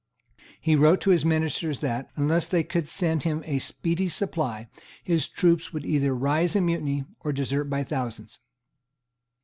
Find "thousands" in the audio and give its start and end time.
7.83-8.39